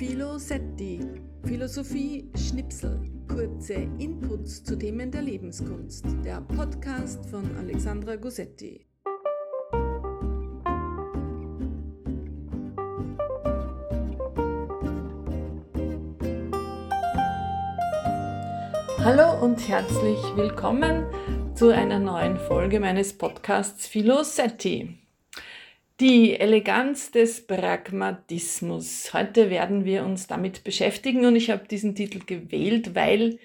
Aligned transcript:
Philosetti, 0.00 0.98
Philosophie 1.44 2.30
Schnipsel, 2.34 3.02
kurze 3.28 3.74
Inputs 3.98 4.64
zu 4.64 4.74
Themen 4.78 5.10
der 5.10 5.20
Lebenskunst, 5.20 6.06
der 6.24 6.40
Podcast 6.40 7.26
von 7.26 7.54
Alexandra 7.58 8.16
Gossetti. 8.16 8.86
Hallo 19.04 19.44
und 19.44 19.68
herzlich 19.68 20.18
willkommen 20.34 21.04
zu 21.54 21.74
einer 21.74 21.98
neuen 21.98 22.38
Folge 22.38 22.80
meines 22.80 23.12
Podcasts 23.12 23.86
Philosetti. 23.86 24.99
Die 26.00 26.40
Eleganz 26.40 27.10
des 27.10 27.46
Pragmatismus. 27.46 29.12
Heute 29.12 29.50
werden 29.50 29.84
wir 29.84 30.02
uns 30.06 30.26
damit 30.26 30.64
beschäftigen 30.64 31.26
und 31.26 31.36
ich 31.36 31.50
habe 31.50 31.68
diesen 31.68 31.94
Titel 31.94 32.20
gewählt, 32.24 32.94
weil, 32.94 33.38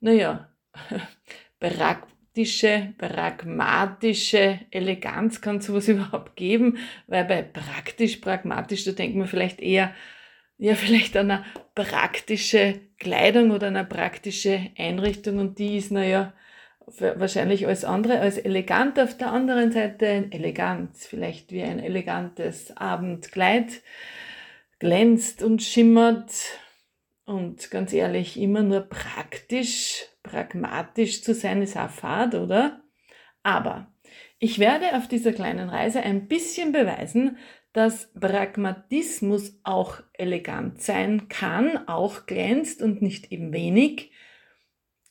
naja, 0.00 0.52
praktische, 1.60 2.94
pragmatische 2.98 4.58
Eleganz 4.72 5.40
kann 5.40 5.60
sowas 5.60 5.86
überhaupt 5.88 6.34
geben, 6.34 6.78
weil 7.06 7.26
bei 7.26 7.42
praktisch, 7.42 8.16
pragmatisch, 8.16 8.82
da 8.82 8.90
denkt 8.90 9.16
man 9.16 9.28
vielleicht 9.28 9.60
eher, 9.60 9.94
ja, 10.58 10.74
vielleicht 10.74 11.16
an 11.16 11.30
eine 11.30 11.44
praktische 11.76 12.80
Kleidung 12.98 13.52
oder 13.52 13.68
eine 13.68 13.84
praktische 13.84 14.72
Einrichtung 14.76 15.38
und 15.38 15.60
die 15.60 15.76
ist, 15.76 15.92
naja, 15.92 16.32
wahrscheinlich 16.98 17.66
alles 17.66 17.84
andere 17.84 18.20
als 18.20 18.38
elegant. 18.38 18.98
Auf 18.98 19.16
der 19.16 19.32
anderen 19.32 19.72
Seite 19.72 20.28
Eleganz, 20.30 21.06
vielleicht 21.06 21.52
wie 21.52 21.62
ein 21.62 21.78
elegantes 21.78 22.76
Abendkleid, 22.76 23.82
glänzt 24.78 25.42
und 25.42 25.62
schimmert 25.62 26.32
und 27.30 27.70
ganz 27.70 27.92
ehrlich, 27.92 28.40
immer 28.40 28.62
nur 28.62 28.80
praktisch, 28.80 30.06
pragmatisch 30.22 31.22
zu 31.22 31.32
sein, 31.34 31.62
ist 31.62 31.76
auch 31.76 31.90
fad, 31.90 32.34
oder? 32.34 32.80
Aber 33.42 33.86
ich 34.38 34.58
werde 34.58 34.96
auf 34.96 35.06
dieser 35.06 35.32
kleinen 35.32 35.68
Reise 35.68 36.00
ein 36.00 36.26
bisschen 36.26 36.72
beweisen, 36.72 37.38
dass 37.72 38.12
Pragmatismus 38.18 39.60
auch 39.62 40.02
elegant 40.14 40.82
sein 40.82 41.28
kann, 41.28 41.86
auch 41.88 42.26
glänzt 42.26 42.82
und 42.82 43.00
nicht 43.00 43.30
eben 43.30 43.52
wenig 43.52 44.10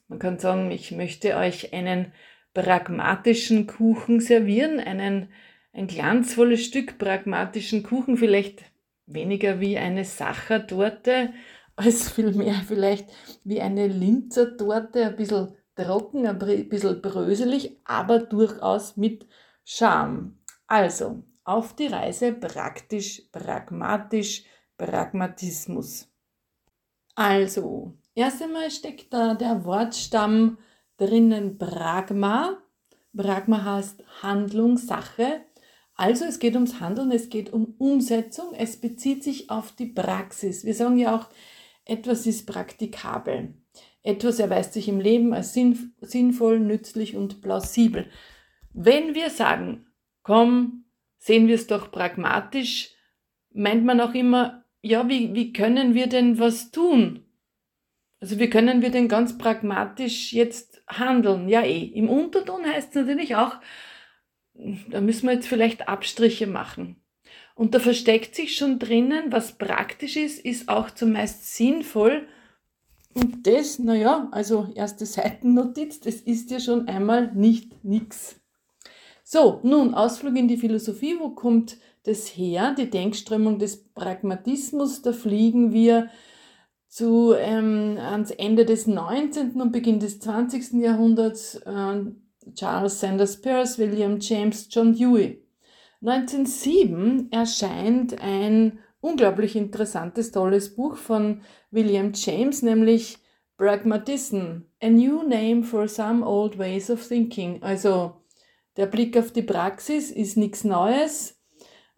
man 0.09 0.19
kann 0.19 0.39
sagen, 0.39 0.71
ich 0.71 0.91
möchte 0.91 1.37
euch 1.37 1.71
einen 1.71 2.11
pragmatischen 2.53 3.67
Kuchen 3.67 4.19
servieren, 4.19 4.79
einen, 4.79 5.29
ein 5.71 5.87
glanzvolles 5.87 6.65
Stück 6.65 6.97
pragmatischen 6.97 7.83
Kuchen, 7.83 8.17
vielleicht 8.17 8.63
weniger 9.05 9.59
wie 9.59 9.77
eine 9.77 10.03
Sachertorte, 10.03 11.31
als 11.75 12.11
vielmehr 12.11 12.55
vielleicht 12.67 13.09
wie 13.43 13.61
eine 13.61 13.87
Linzertorte, 13.87 15.05
ein 15.05 15.15
bisschen 15.15 15.55
trocken, 15.75 16.25
ein 16.27 16.37
bisschen 16.37 17.01
bröselig, 17.01 17.77
aber 17.85 18.19
durchaus 18.19 18.97
mit 18.97 19.27
Charme. 19.63 20.39
Also, 20.67 21.23
auf 21.43 21.75
die 21.75 21.87
Reise 21.87 22.33
praktisch, 22.33 23.23
pragmatisch, 23.31 24.43
Pragmatismus. 24.77 26.07
Also, 27.15 27.98
Erst 28.15 28.41
einmal 28.41 28.71
steckt 28.71 29.13
da 29.13 29.33
der 29.33 29.65
Wortstamm 29.65 30.57
drinnen 30.97 31.57
Pragma. 31.57 32.57
Pragma 33.15 33.63
heißt 33.63 34.03
Handlung, 34.21 34.77
Sache. 34.77 35.41
Also 35.95 36.25
es 36.25 36.39
geht 36.39 36.55
ums 36.55 36.79
Handeln, 36.79 37.11
es 37.11 37.29
geht 37.29 37.51
um 37.51 37.75
Umsetzung, 37.77 38.53
es 38.53 38.79
bezieht 38.79 39.21
sich 39.21 39.49
auf 39.49 39.73
die 39.73 39.87
Praxis. 39.87 40.63
Wir 40.63 40.73
sagen 40.73 40.97
ja 40.97 41.13
auch, 41.13 41.27
etwas 41.83 42.25
ist 42.25 42.45
praktikabel. 42.45 43.55
Etwas 44.01 44.39
erweist 44.39 44.73
sich 44.73 44.87
im 44.87 45.01
Leben 45.01 45.33
als 45.33 45.53
sinnvoll, 45.53 46.59
nützlich 46.59 47.17
und 47.17 47.41
plausibel. 47.41 48.09
Wenn 48.71 49.13
wir 49.13 49.29
sagen, 49.29 49.87
komm, 50.23 50.85
sehen 51.17 51.47
wir 51.47 51.55
es 51.55 51.67
doch 51.67 51.91
pragmatisch, 51.91 52.95
meint 53.51 53.83
man 53.83 53.99
auch 53.99 54.13
immer, 54.13 54.63
ja, 54.81 55.09
wie, 55.09 55.33
wie 55.33 55.51
können 55.51 55.95
wir 55.95 56.07
denn 56.07 56.39
was 56.39 56.71
tun? 56.71 57.25
Also 58.21 58.39
wie 58.39 58.49
können 58.49 58.81
wir 58.81 58.89
denn 58.89 59.07
ganz 59.07 59.37
pragmatisch 59.37 60.33
jetzt 60.33 60.83
handeln? 60.87 61.47
Ja, 61.47 61.61
eh. 61.61 61.85
Im 61.85 62.09
Unterton 62.09 62.65
heißt 62.65 62.89
es 62.89 62.95
natürlich 62.95 63.35
auch, 63.35 63.55
da 64.89 64.99
müssen 64.99 65.27
wir 65.27 65.35
jetzt 65.35 65.47
vielleicht 65.47 65.87
Abstriche 65.87 66.47
machen. 66.47 66.97
Und 67.55 67.75
da 67.75 67.79
versteckt 67.79 68.35
sich 68.35 68.55
schon 68.55 68.79
drinnen, 68.79 69.31
was 69.31 69.57
praktisch 69.57 70.15
ist, 70.15 70.43
ist 70.43 70.69
auch 70.69 70.91
zumeist 70.91 71.55
sinnvoll. 71.55 72.27
Und 73.13 73.47
das, 73.47 73.79
naja, 73.79 74.29
also 74.31 74.69
erste 74.75 75.05
Seitennotiz, 75.05 75.99
das 75.99 76.15
ist 76.15 76.51
ja 76.51 76.59
schon 76.59 76.87
einmal 76.87 77.33
nicht 77.33 77.83
nix. 77.83 78.39
So, 79.23 79.59
nun 79.63 79.93
Ausflug 79.93 80.35
in 80.37 80.47
die 80.47 80.57
Philosophie. 80.57 81.17
Wo 81.19 81.29
kommt 81.29 81.77
das 82.03 82.27
her? 82.27 82.75
Die 82.77 82.89
Denkströmung 82.89 83.59
des 83.59 83.83
Pragmatismus. 83.93 85.01
Da 85.01 85.11
fliegen 85.13 85.73
wir 85.73 86.09
zu 86.89 87.33
ähm, 87.37 87.97
ans 87.99 88.31
Ende 88.31 88.65
des 88.65 88.87
19. 88.87 89.61
und 89.61 89.71
Beginn 89.71 89.99
des 89.99 90.19
20. 90.19 90.73
Jahrhunderts 90.81 91.55
äh, 91.55 92.01
Charles 92.55 92.99
Sanders 92.99 93.39
Peirce, 93.39 93.77
William 93.77 94.17
James, 94.19 94.67
John 94.71 94.93
Dewey. 94.93 95.45
1907 96.01 97.31
erscheint 97.31 98.19
ein 98.21 98.79
unglaublich 99.01 99.55
interessantes, 99.55 100.31
tolles 100.31 100.75
Buch 100.75 100.95
von 100.95 101.41
William 101.71 102.11
James, 102.13 102.63
nämlich 102.63 103.19
Pragmatism, 103.57 104.63
a 104.81 104.89
new 104.89 105.21
name 105.21 105.63
for 105.63 105.87
some 105.87 106.25
old 106.25 106.57
ways 106.57 106.89
of 106.89 107.05
thinking. 107.05 107.61
Also 107.61 108.15
der 108.77 108.87
Blick 108.87 109.17
auf 109.17 109.31
die 109.31 109.43
Praxis 109.43 110.09
ist 110.09 110.37
nichts 110.37 110.63
Neues, 110.63 111.37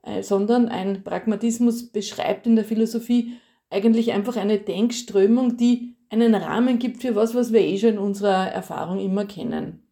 äh, 0.03 0.23
sondern 0.23 0.67
ein 0.67 1.03
Pragmatismus 1.03 1.91
beschreibt 1.91 2.47
in 2.47 2.55
der 2.55 2.65
Philosophie 2.65 3.37
eigentlich 3.71 4.11
einfach 4.11 4.35
eine 4.35 4.59
Denkströmung, 4.59 5.57
die 5.57 5.95
einen 6.09 6.35
Rahmen 6.35 6.77
gibt 6.77 7.01
für 7.01 7.15
was, 7.15 7.33
was 7.33 7.53
wir 7.53 7.61
eh 7.61 7.77
schon 7.77 7.91
in 7.91 7.97
unserer 7.97 8.51
Erfahrung 8.51 8.99
immer 8.99 9.25
kennen. 9.25 9.87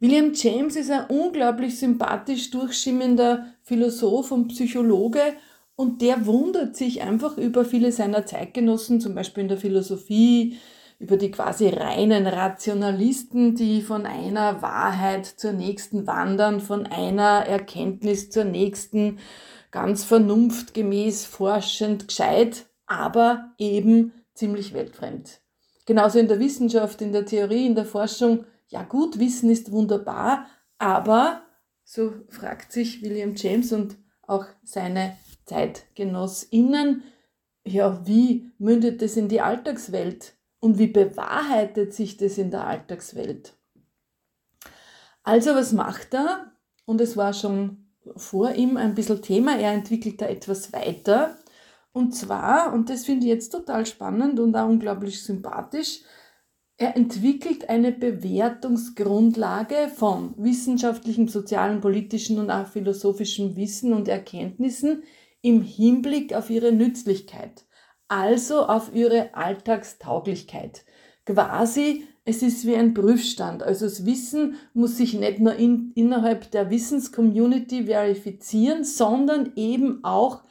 William 0.00 0.32
James 0.34 0.76
ist 0.76 0.90
ein 0.90 1.06
unglaublich 1.08 1.76
sympathisch 1.78 2.50
durchschimmender 2.50 3.46
Philosoph 3.62 4.30
und 4.30 4.48
Psychologe 4.48 5.34
und 5.74 6.02
der 6.02 6.26
wundert 6.26 6.76
sich 6.76 7.02
einfach 7.02 7.36
über 7.36 7.64
viele 7.64 7.90
seiner 7.90 8.26
Zeitgenossen, 8.26 9.00
zum 9.00 9.14
Beispiel 9.14 9.42
in 9.42 9.48
der 9.48 9.58
Philosophie, 9.58 10.58
über 10.98 11.16
die 11.16 11.30
quasi 11.30 11.68
reinen 11.68 12.26
Rationalisten, 12.26 13.54
die 13.54 13.82
von 13.82 14.04
einer 14.04 14.62
Wahrheit 14.62 15.26
zur 15.26 15.52
nächsten 15.52 16.06
wandern, 16.06 16.60
von 16.60 16.86
einer 16.86 17.46
Erkenntnis 17.46 18.30
zur 18.30 18.44
nächsten 18.44 19.18
ganz 19.70 20.04
vernunftgemäß, 20.04 21.24
forschend, 21.24 22.08
gescheit, 22.08 22.66
aber 22.86 23.52
eben 23.58 24.12
ziemlich 24.34 24.74
weltfremd. 24.74 25.40
Genauso 25.86 26.18
in 26.18 26.28
der 26.28 26.40
Wissenschaft, 26.40 27.00
in 27.00 27.12
der 27.12 27.26
Theorie, 27.26 27.66
in 27.66 27.74
der 27.74 27.84
Forschung. 27.84 28.44
Ja 28.68 28.82
gut, 28.82 29.18
Wissen 29.18 29.50
ist 29.50 29.70
wunderbar, 29.70 30.46
aber, 30.78 31.42
so 31.84 32.12
fragt 32.28 32.72
sich 32.72 33.02
William 33.02 33.34
James 33.34 33.72
und 33.72 33.96
auch 34.26 34.46
seine 34.62 35.16
Zeitgenossinnen, 35.46 37.04
ja, 37.64 38.06
wie 38.06 38.50
mündet 38.58 39.00
es 39.02 39.16
in 39.16 39.28
die 39.28 39.40
Alltagswelt 39.40 40.37
und 40.60 40.78
wie 40.78 40.88
bewahrheitet 40.88 41.94
sich 41.94 42.16
das 42.16 42.38
in 42.38 42.50
der 42.50 42.66
Alltagswelt? 42.66 43.56
Also 45.22 45.54
was 45.54 45.72
macht 45.72 46.14
er? 46.14 46.52
Und 46.84 47.00
es 47.00 47.16
war 47.16 47.32
schon 47.32 47.88
vor 48.16 48.52
ihm 48.52 48.76
ein 48.76 48.94
bisschen 48.94 49.22
Thema. 49.22 49.58
Er 49.58 49.72
entwickelt 49.72 50.20
da 50.20 50.26
etwas 50.26 50.72
weiter. 50.72 51.36
Und 51.92 52.14
zwar, 52.14 52.72
und 52.72 52.90
das 52.90 53.04
finde 53.04 53.26
ich 53.26 53.32
jetzt 53.32 53.50
total 53.50 53.84
spannend 53.84 54.40
und 54.40 54.56
auch 54.56 54.68
unglaublich 54.68 55.22
sympathisch, 55.22 56.00
er 56.80 56.96
entwickelt 56.96 57.68
eine 57.68 57.90
Bewertungsgrundlage 57.90 59.90
von 59.94 60.34
wissenschaftlichem, 60.38 61.26
sozialen, 61.26 61.80
politischen 61.80 62.38
und 62.38 62.52
auch 62.52 62.68
philosophischem 62.68 63.56
Wissen 63.56 63.92
und 63.92 64.06
Erkenntnissen 64.06 65.02
im 65.42 65.60
Hinblick 65.60 66.34
auf 66.34 66.50
ihre 66.50 66.70
Nützlichkeit, 66.70 67.66
also 68.08 68.66
auf 68.66 68.94
ihre 68.94 69.34
Alltagstauglichkeit. 69.34 70.84
Quasi 71.24 72.06
es 72.28 72.42
ist 72.42 72.66
wie 72.66 72.76
ein 72.76 72.92
Prüfstand. 72.92 73.62
Also 73.62 73.86
das 73.86 74.04
Wissen 74.04 74.56
muss 74.74 74.98
sich 74.98 75.14
nicht 75.14 75.38
nur 75.38 75.54
in, 75.54 75.92
innerhalb 75.94 76.50
der 76.50 76.68
Wissenscommunity 76.68 77.86
verifizieren, 77.86 78.84
sondern 78.84 79.54
eben 79.56 80.04
auch 80.04 80.42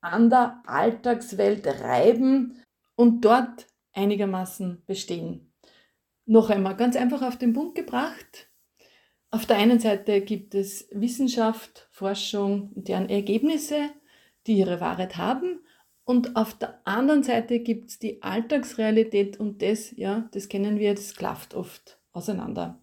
an 0.00 0.30
der 0.30 0.62
Alltagswelt 0.66 1.66
reiben 1.66 2.62
und 2.94 3.24
dort 3.24 3.66
einigermaßen 3.92 4.84
bestehen. 4.86 5.52
Noch 6.26 6.48
einmal 6.50 6.76
ganz 6.76 6.94
einfach 6.94 7.22
auf 7.22 7.36
den 7.36 7.54
Punkt 7.54 7.74
gebracht. 7.74 8.48
Auf 9.32 9.46
der 9.46 9.56
einen 9.56 9.80
Seite 9.80 10.20
gibt 10.20 10.54
es 10.54 10.88
Wissenschaft, 10.92 11.88
Forschung 11.90 12.70
deren 12.74 13.08
Ergebnisse, 13.08 13.90
die 14.46 14.58
ihre 14.58 14.80
Wahrheit 14.80 15.16
haben. 15.16 15.58
Und 16.06 16.36
auf 16.36 16.54
der 16.54 16.80
anderen 16.84 17.24
Seite 17.24 17.58
gibt 17.58 17.90
es 17.90 17.98
die 17.98 18.22
Alltagsrealität 18.22 19.40
und 19.40 19.60
das, 19.60 19.90
ja, 19.96 20.28
das 20.30 20.48
kennen 20.48 20.78
wir, 20.78 20.94
das 20.94 21.16
klafft 21.16 21.54
oft 21.54 21.98
auseinander. 22.12 22.80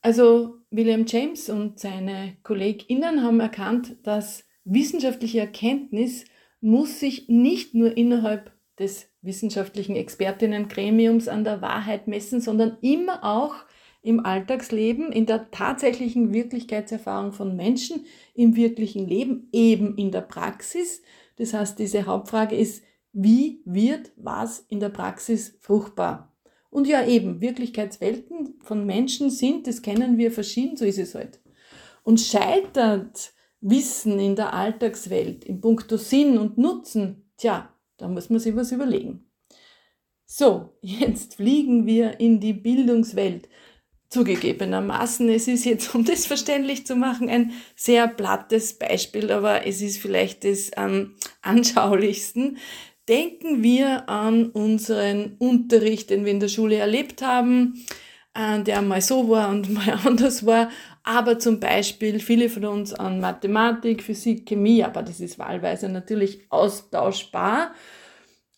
Also 0.00 0.58
William 0.70 1.06
James 1.06 1.50
und 1.50 1.80
seine 1.80 2.36
KollegInnen 2.44 3.24
haben 3.24 3.40
erkannt, 3.40 3.96
dass 4.04 4.44
wissenschaftliche 4.64 5.40
Erkenntnis 5.40 6.24
muss 6.60 7.00
sich 7.00 7.28
nicht 7.28 7.74
nur 7.74 7.96
innerhalb 7.96 8.52
des 8.78 9.10
wissenschaftlichen 9.22 9.96
Expertinnengremiums 9.96 11.26
an 11.26 11.42
der 11.42 11.60
Wahrheit 11.60 12.06
messen, 12.06 12.40
sondern 12.40 12.78
immer 12.80 13.24
auch 13.24 13.56
im 14.02 14.24
Alltagsleben, 14.24 15.10
in 15.10 15.26
der 15.26 15.50
tatsächlichen 15.50 16.32
Wirklichkeitserfahrung 16.32 17.32
von 17.32 17.56
Menschen, 17.56 18.06
im 18.34 18.54
wirklichen 18.54 19.06
Leben, 19.06 19.48
eben 19.52 19.98
in 19.98 20.12
der 20.12 20.22
Praxis. 20.22 21.02
Das 21.40 21.54
heißt, 21.54 21.78
diese 21.78 22.04
Hauptfrage 22.04 22.54
ist, 22.54 22.84
wie 23.12 23.62
wird 23.64 24.12
was 24.16 24.58
in 24.68 24.78
der 24.78 24.90
Praxis 24.90 25.56
fruchtbar? 25.60 26.36
Und 26.68 26.86
ja, 26.86 27.04
eben, 27.06 27.40
Wirklichkeitswelten 27.40 28.58
von 28.62 28.84
Menschen 28.84 29.30
sind, 29.30 29.66
das 29.66 29.80
kennen 29.80 30.18
wir 30.18 30.30
verschieden, 30.30 30.76
so 30.76 30.84
ist 30.84 30.98
es 30.98 31.14
halt. 31.14 31.40
Und 32.04 32.20
scheitert 32.20 33.32
Wissen 33.62 34.20
in 34.20 34.36
der 34.36 34.52
Alltagswelt 34.52 35.44
in 35.44 35.62
puncto 35.62 35.96
Sinn 35.96 36.36
und 36.36 36.58
Nutzen, 36.58 37.30
tja, 37.38 37.74
da 37.96 38.06
muss 38.06 38.28
man 38.28 38.38
sich 38.38 38.54
was 38.54 38.70
überlegen. 38.70 39.24
So, 40.26 40.76
jetzt 40.82 41.36
fliegen 41.36 41.86
wir 41.86 42.20
in 42.20 42.38
die 42.38 42.52
Bildungswelt. 42.52 43.48
Zugegebenermaßen, 44.10 45.28
es 45.28 45.46
ist 45.46 45.64
jetzt, 45.64 45.94
um 45.94 46.04
das 46.04 46.26
verständlich 46.26 46.84
zu 46.84 46.96
machen, 46.96 47.28
ein 47.28 47.52
sehr 47.76 48.08
plattes 48.08 48.76
Beispiel, 48.76 49.30
aber 49.30 49.66
es 49.68 49.80
ist 49.80 49.98
vielleicht 49.98 50.44
das 50.44 50.72
am 50.72 51.14
anschaulichsten. 51.42 52.58
Denken 53.08 53.62
wir 53.62 54.08
an 54.08 54.46
unseren 54.46 55.36
Unterricht, 55.38 56.10
den 56.10 56.24
wir 56.24 56.32
in 56.32 56.40
der 56.40 56.48
Schule 56.48 56.76
erlebt 56.76 57.22
haben, 57.22 57.84
äh, 58.34 58.60
der 58.62 58.82
mal 58.82 59.00
so 59.00 59.28
war 59.28 59.48
und 59.48 59.70
mal 59.72 60.00
anders 60.04 60.44
war, 60.44 60.70
aber 61.04 61.38
zum 61.38 61.60
Beispiel 61.60 62.18
viele 62.18 62.48
von 62.48 62.64
uns 62.64 62.92
an 62.92 63.20
Mathematik, 63.20 64.02
Physik, 64.02 64.44
Chemie, 64.46 64.82
aber 64.82 65.02
das 65.02 65.20
ist 65.20 65.38
wahlweise 65.38 65.88
natürlich 65.88 66.46
austauschbar. 66.50 67.72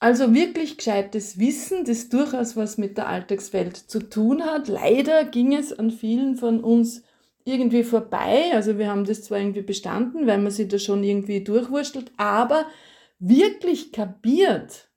Also 0.03 0.35
wirklich 0.35 0.79
gescheites 0.79 1.39
Wissen, 1.39 1.85
das 1.85 2.09
durchaus 2.09 2.57
was 2.57 2.77
mit 2.77 2.99
der 2.99 3.07
Alltagswelt 3.07 3.77
zu 3.77 4.01
tun 4.01 4.43
hat. 4.43 4.67
Leider 4.67 5.23
ging 5.23 5.55
es 5.55 5.73
an 5.73 5.93
vielen 5.93 6.35
von 6.35 6.59
uns 6.65 7.05
irgendwie 7.45 7.85
vorbei. 7.85 8.51
Also 8.53 8.79
wir 8.79 8.91
haben 8.91 9.05
das 9.05 9.23
zwar 9.23 9.39
irgendwie 9.39 9.63
bestanden, 9.63 10.27
weil 10.27 10.39
man 10.39 10.51
sich 10.51 10.67
da 10.67 10.81
schon 10.81 11.05
irgendwie 11.05 11.45
durchwurstelt, 11.45 12.11
aber 12.17 12.67
wirklich 13.21 13.93
kapiert 13.93 14.89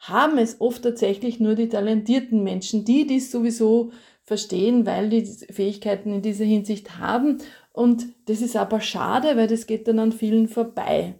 haben 0.00 0.36
es 0.36 0.60
oft 0.60 0.82
tatsächlich 0.82 1.38
nur 1.38 1.54
die 1.54 1.68
talentierten 1.68 2.42
Menschen, 2.42 2.84
die 2.84 3.06
dies 3.06 3.30
sowieso 3.30 3.92
verstehen, 4.24 4.84
weil 4.84 5.10
die 5.10 5.26
Fähigkeiten 5.26 6.12
in 6.12 6.22
dieser 6.22 6.44
Hinsicht 6.44 6.98
haben. 6.98 7.38
Und 7.72 8.08
das 8.26 8.40
ist 8.40 8.56
aber 8.56 8.80
schade, 8.80 9.36
weil 9.36 9.46
das 9.46 9.68
geht 9.68 9.86
dann 9.86 10.00
an 10.00 10.10
vielen 10.10 10.48
vorbei. 10.48 11.19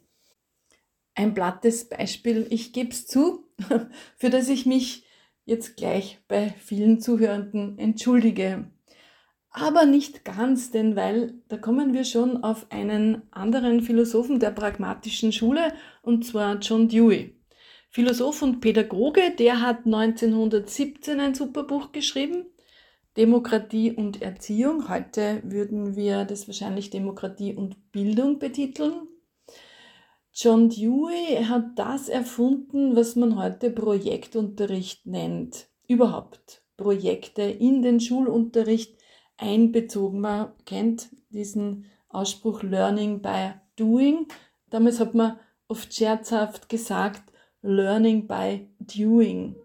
Ein 1.20 1.34
plattes 1.34 1.87
Beispiel, 1.87 2.46
ich 2.49 2.72
gebe 2.72 2.93
es 2.93 3.06
zu, 3.06 3.44
für 4.17 4.31
das 4.31 4.49
ich 4.49 4.64
mich 4.64 5.05
jetzt 5.44 5.76
gleich 5.76 6.19
bei 6.28 6.55
vielen 6.58 6.99
Zuhörenden 6.99 7.78
entschuldige. 7.78 8.70
Aber 9.50 9.84
nicht 9.84 10.25
ganz, 10.25 10.70
denn 10.70 10.96
weil 10.96 11.34
da 11.49 11.58
kommen 11.58 11.93
wir 11.93 12.05
schon 12.05 12.43
auf 12.43 12.72
einen 12.72 13.20
anderen 13.32 13.82
Philosophen 13.82 14.40
der 14.40 14.52
pragmatischen 14.52 15.31
Schule, 15.31 15.75
und 16.00 16.25
zwar 16.25 16.58
John 16.58 16.88
Dewey. 16.88 17.37
Philosoph 17.90 18.40
und 18.40 18.62
Pädagoge, 18.62 19.34
der 19.38 19.61
hat 19.61 19.84
1917 19.84 21.20
ein 21.20 21.34
super 21.34 21.64
Buch 21.64 21.93
geschrieben, 21.93 22.46
Demokratie 23.19 23.93
und 23.93 24.23
Erziehung. 24.23 24.88
Heute 24.88 25.43
würden 25.44 25.96
wir 25.96 26.25
das 26.25 26.49
wahrscheinlich 26.49 26.88
Demokratie 26.88 27.52
und 27.52 27.93
Bildung 27.93 28.38
betiteln. 28.38 29.06
John 30.42 30.70
Dewey 30.70 31.44
hat 31.44 31.78
das 31.78 32.08
erfunden, 32.08 32.96
was 32.96 33.14
man 33.14 33.37
heute 33.37 33.69
Projektunterricht 33.70 35.04
nennt. 35.04 35.69
Überhaupt 35.87 36.62
Projekte 36.78 37.42
in 37.42 37.82
den 37.82 38.00
Schulunterricht 38.00 38.96
einbezogen. 39.37 40.20
Man 40.20 40.52
kennt 40.64 41.10
diesen 41.28 41.84
Ausspruch 42.08 42.62
Learning 42.62 43.20
by 43.20 43.50
Doing. 43.76 44.28
Damals 44.70 44.98
hat 44.98 45.14
man 45.14 45.38
oft 45.69 45.92
scherzhaft 45.92 46.70
gesagt 46.70 47.31
Learning 47.60 48.26
by 48.26 48.66
Doing. 48.78 49.56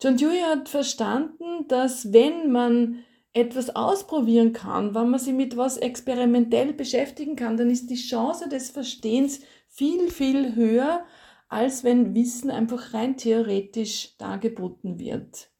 John 0.00 0.16
Dewey 0.16 0.40
hat 0.40 0.70
verstanden, 0.70 1.68
dass 1.68 2.14
wenn 2.14 2.50
man 2.50 3.04
etwas 3.34 3.76
ausprobieren 3.76 4.54
kann, 4.54 4.94
wenn 4.94 5.10
man 5.10 5.20
sich 5.20 5.34
mit 5.34 5.58
was 5.58 5.76
experimentell 5.76 6.72
beschäftigen 6.72 7.36
kann, 7.36 7.58
dann 7.58 7.70
ist 7.70 7.90
die 7.90 7.96
Chance 7.96 8.48
des 8.48 8.70
Verstehens 8.70 9.40
viel, 9.72 10.10
viel 10.10 10.54
höher, 10.54 11.04
als 11.48 11.82
wenn 11.82 12.14
Wissen 12.14 12.50
einfach 12.50 12.94
rein 12.94 13.16
theoretisch 13.16 14.16
dargeboten 14.18 14.98
wird. 14.98 15.50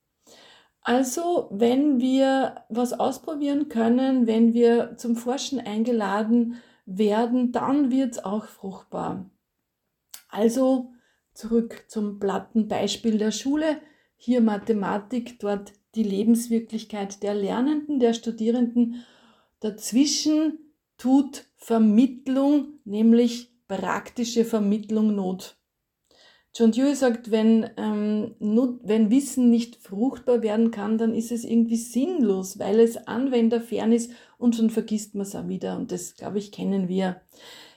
Also, 0.83 1.49
wenn 1.51 2.01
wir 2.01 2.65
was 2.69 2.93
ausprobieren 2.93 3.69
können, 3.69 4.27
wenn 4.27 4.53
wir 4.53 4.97
zum 4.99 5.17
Forschen 5.17 5.61
eingeladen 5.61 6.57
werden, 6.85 7.53
dann 7.53 7.91
wird 7.91 8.13
es 8.13 8.25
auch 8.25 8.47
fruchtbar. 8.47 9.31
Also 10.29 10.93
zurück 11.35 11.85
zum 11.89 12.19
platten 12.19 12.69
Beispiel 12.69 13.17
der 13.19 13.31
Schule. 13.31 13.81
Hier 14.17 14.41
Mathematik, 14.41 15.39
dort 15.39 15.73
die 15.95 16.03
Lebenswirklichkeit 16.03 17.23
der 17.23 17.35
Lernenden, 17.35 18.01
der 18.01 18.13
Studierenden. 18.13 19.05
Dazwischen 19.61 20.59
tut 20.99 21.45
Vermittlung, 21.57 22.81
nämlich 22.85 23.52
praktische 23.77 24.45
Vermittlung 24.45 25.15
Not. 25.15 25.57
John 26.55 26.71
Dewey 26.71 26.95
sagt, 26.95 27.31
wenn, 27.31 27.71
ähm, 27.79 28.35
wenn 28.39 29.11
Wissen 29.11 29.49
nicht 29.49 29.77
fruchtbar 29.77 30.43
werden 30.43 30.71
kann, 30.71 30.99
dann 30.99 31.15
ist 31.15 31.33
es 31.33 31.45
irgendwie 31.45 31.77
sinnlos, 31.77 32.59
weil 32.59 32.79
es 32.79 32.99
anwenderfern 33.07 33.91
ist 33.91 34.13
und 34.37 34.57
schon 34.57 34.69
vergisst 34.69 35.15
man 35.15 35.23
es 35.23 35.35
auch 35.35 35.49
wieder. 35.49 35.79
Und 35.79 35.93
das, 35.93 36.15
glaube 36.15 36.39
ich, 36.39 36.53
kennen 36.53 36.89
wir. 36.89 37.23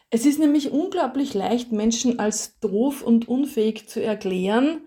Es 0.10 0.26
ist 0.26 0.40
nämlich 0.40 0.72
unglaublich 0.72 1.34
leicht, 1.34 1.72
Menschen 1.72 2.20
als 2.20 2.60
doof 2.60 3.02
und 3.02 3.30
unfähig 3.30 3.88
zu 3.88 4.04
erklären, 4.04 4.82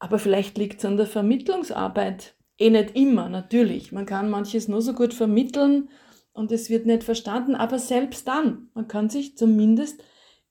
aber 0.00 0.18
vielleicht 0.18 0.58
liegt 0.58 0.80
es 0.80 0.84
an 0.84 0.96
der 0.96 1.06
Vermittlungsarbeit. 1.06 2.34
Eh 2.58 2.70
nicht 2.70 2.96
immer, 2.96 3.28
natürlich. 3.28 3.92
Man 3.92 4.04
kann 4.04 4.30
manches 4.30 4.66
nur 4.66 4.82
so 4.82 4.94
gut 4.94 5.14
vermitteln 5.14 5.90
und 6.32 6.50
es 6.50 6.70
wird 6.70 6.86
nicht 6.86 7.04
verstanden, 7.04 7.54
aber 7.54 7.78
selbst 7.78 8.26
dann, 8.26 8.68
man 8.74 8.88
kann 8.88 9.10
sich 9.10 9.36
zumindest 9.36 10.02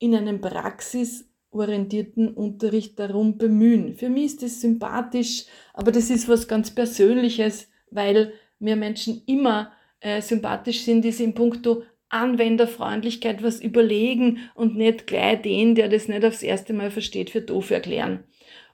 in 0.02 0.16
einem 0.16 0.42
praxisorientierten 0.42 2.34
Unterricht 2.34 2.98
darum 3.00 3.38
bemühen. 3.38 3.96
Für 3.96 4.10
mich 4.10 4.26
ist 4.26 4.44
das 4.44 4.60
sympathisch, 4.62 5.46
aber 5.74 5.92
das 5.92 6.10
ist 6.10 6.28
was 6.28 6.48
ganz 6.48 6.72
Persönliches, 6.72 7.70
weil 7.92 8.34
mir 8.58 8.76
Menschen 8.76 9.22
immer 9.28 9.72
äh, 10.00 10.22
sympathisch 10.22 10.82
sind, 10.82 11.06
die 11.06 11.12
sich 11.12 11.28
in 11.28 11.36
puncto 11.36 11.84
Anwenderfreundlichkeit 12.10 13.44
was 13.44 13.62
überlegen 13.62 14.40
und 14.56 14.76
nicht 14.76 15.06
gleich 15.06 15.44
den, 15.44 15.76
der 15.76 15.88
das 15.88 16.08
nicht 16.08 16.26
aufs 16.26 16.42
erste 16.42 16.74
Mal 16.74 16.90
versteht, 16.90 17.30
für 17.30 17.42
doof 17.42 17.70
erklären. 17.70 18.24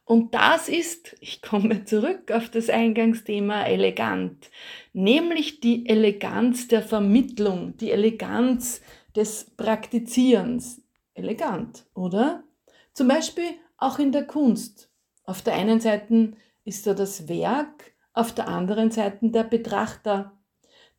Und 0.06 0.34
das 0.34 0.70
ist, 0.70 1.18
ich 1.20 1.42
komme 1.42 1.84
zurück 1.84 2.32
auf 2.32 2.50
das 2.50 2.70
Eingangsthema 2.70 3.66
elegant, 3.66 4.50
nämlich 4.94 5.60
die 5.60 5.90
Eleganz 5.90 6.70
der 6.70 6.82
Vermittlung, 6.82 7.76
die 7.76 7.92
Eleganz 7.92 8.82
des 9.14 9.52
Praktizierens. 9.58 10.82
Elegant, 11.18 11.86
oder? 11.94 12.44
Zum 12.94 13.08
Beispiel 13.08 13.50
auch 13.78 14.00
in 14.00 14.12
der 14.12 14.26
Kunst. 14.26 14.92
Auf 15.24 15.42
der 15.42 15.54
einen 15.54 15.80
Seite 15.80 16.34
ist 16.64 16.88
da 16.88 16.94
das 16.94 17.28
Werk, 17.28 17.94
auf 18.14 18.34
der 18.34 18.48
anderen 18.48 18.92
Seite 18.92 19.30
der 19.30 19.44
Betrachter. 19.44 20.38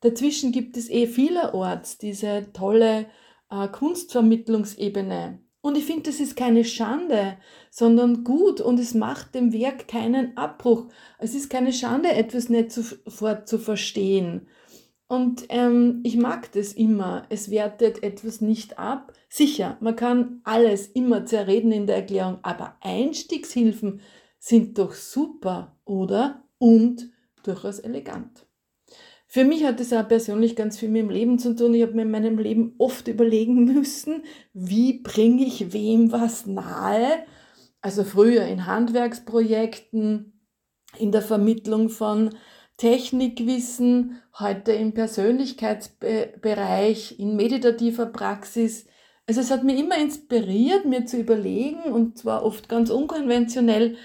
Dazwischen 0.00 0.52
gibt 0.52 0.76
es 0.76 0.88
eh 0.90 1.06
vielerorts 1.06 1.98
diese 1.98 2.52
tolle 2.52 3.06
äh, 3.50 3.68
Kunstvermittlungsebene. 3.68 5.40
Und 5.60 5.76
ich 5.76 5.84
finde, 5.84 6.04
das 6.04 6.20
ist 6.20 6.36
keine 6.36 6.64
Schande, 6.64 7.36
sondern 7.70 8.22
gut 8.22 8.60
und 8.60 8.78
es 8.78 8.94
macht 8.94 9.34
dem 9.34 9.52
Werk 9.52 9.88
keinen 9.88 10.36
Abbruch. 10.36 10.86
Es 11.18 11.34
ist 11.34 11.50
keine 11.50 11.72
Schande, 11.72 12.12
etwas 12.12 12.48
nicht 12.48 12.70
sofort 12.70 13.48
zu 13.48 13.58
verstehen. 13.58 14.48
Und 15.08 15.46
ähm, 15.48 16.00
ich 16.04 16.16
mag 16.16 16.52
das 16.52 16.72
immer. 16.72 17.26
Es 17.28 17.50
wertet 17.50 18.02
etwas 18.02 18.40
nicht 18.40 18.78
ab. 18.78 19.12
Sicher, 19.28 19.76
man 19.80 19.94
kann 19.94 20.40
alles 20.44 20.86
immer 20.86 21.26
zerreden 21.26 21.70
in 21.70 21.86
der 21.86 21.96
Erklärung, 21.96 22.38
aber 22.42 22.76
Einstiegshilfen 22.80 24.00
sind 24.38 24.78
doch 24.78 24.94
super, 24.94 25.76
oder? 25.84 26.44
Und 26.58 27.10
durchaus 27.42 27.78
elegant. 27.78 28.48
Für 29.30 29.44
mich 29.44 29.64
hat 29.64 29.78
es 29.78 29.92
auch 29.92 30.08
persönlich 30.08 30.56
ganz 30.56 30.78
viel 30.78 30.88
mit 30.88 31.02
dem 31.02 31.10
Leben 31.10 31.38
zu 31.38 31.54
tun. 31.54 31.74
Ich 31.74 31.82
habe 31.82 31.92
mir 31.92 32.00
in 32.02 32.10
meinem 32.10 32.38
Leben 32.38 32.74
oft 32.78 33.08
überlegen 33.08 33.66
müssen, 33.66 34.22
wie 34.54 35.00
bringe 35.00 35.44
ich 35.44 35.74
wem 35.74 36.10
was 36.10 36.46
nahe. 36.46 37.26
Also 37.82 38.04
früher 38.04 38.46
in 38.46 38.64
Handwerksprojekten, 38.64 40.32
in 40.98 41.12
der 41.12 41.20
Vermittlung 41.20 41.90
von 41.90 42.30
Technikwissen, 42.78 44.22
heute 44.38 44.72
im 44.72 44.94
Persönlichkeitsbereich, 44.94 47.18
in 47.18 47.36
meditativer 47.36 48.06
Praxis. 48.06 48.86
Also 49.28 49.42
es 49.42 49.50
hat 49.50 49.62
mich 49.62 49.78
immer 49.78 49.98
inspiriert, 49.98 50.86
mir 50.86 51.04
zu 51.04 51.18
überlegen, 51.18 51.82
und 51.82 52.16
zwar 52.16 52.42
oft 52.42 52.66
ganz 52.70 52.88
unkonventionell, 52.88 53.98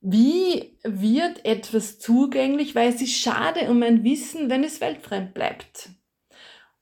wie 0.00 0.76
wird 0.82 1.44
etwas 1.44 2.00
zugänglich, 2.00 2.74
weil 2.74 2.88
es 2.88 3.00
ist 3.00 3.12
schade 3.12 3.70
um 3.70 3.80
ein 3.84 4.02
Wissen, 4.02 4.50
wenn 4.50 4.64
es 4.64 4.80
weltfremd 4.80 5.32
bleibt. 5.32 5.90